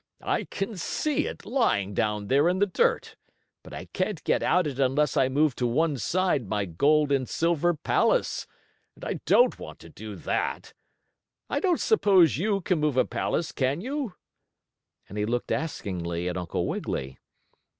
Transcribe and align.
I 0.23 0.45
can 0.45 0.77
see 0.77 1.27
it 1.27 1.45
lying 1.45 1.93
down 1.93 2.25
there 2.25 2.49
in 2.49 2.57
the 2.57 2.65
dirt, 2.65 3.15
but 3.61 3.71
I 3.71 3.85
can't 3.93 4.23
get 4.23 4.41
at 4.41 4.65
it 4.65 4.79
unless 4.79 5.15
I 5.15 5.29
move 5.29 5.55
to 5.57 5.67
one 5.67 5.95
side 5.99 6.49
my 6.49 6.65
gold 6.65 7.11
and 7.11 7.29
silver 7.29 7.75
palace, 7.75 8.47
and 8.95 9.05
I 9.05 9.19
don't 9.27 9.59
want 9.59 9.77
to 9.81 9.89
do 9.89 10.15
that. 10.15 10.73
I 11.51 11.59
don't 11.59 11.79
suppose 11.79 12.39
you 12.39 12.61
can 12.61 12.79
move 12.79 12.97
a 12.97 13.05
palace, 13.05 13.51
can 13.51 13.79
you?" 13.79 14.15
And 15.07 15.19
he 15.19 15.25
looked 15.27 15.51
askingly 15.51 16.27
at 16.27 16.35
Uncle 16.35 16.65
Wiggily. 16.65 17.19